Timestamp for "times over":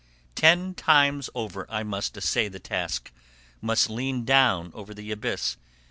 0.73-1.67